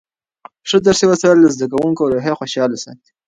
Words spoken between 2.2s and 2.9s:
خوشحاله